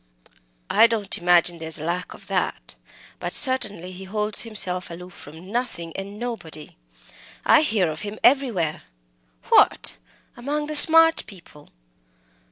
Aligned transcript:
"I 0.71 0.87
don't 0.87 1.15
imagine 1.19 1.59
there 1.59 1.67
is 1.67 1.77
any 1.77 1.85
lack 1.85 2.15
of 2.15 2.25
that! 2.25 2.73
But 3.19 3.33
certainly 3.33 3.91
he 3.91 4.05
holds 4.05 4.41
himself 4.41 4.89
aloof 4.89 5.13
from 5.13 5.51
nothing 5.51 5.95
and 5.95 6.17
nobody! 6.17 6.75
I 7.45 7.61
hear 7.61 7.87
of 7.91 8.01
him 8.01 8.17
everywhere." 8.23 8.81
"What! 9.49 9.97
among 10.35 10.65
the 10.65 10.73
smart 10.75 11.27
people?" 11.27 11.69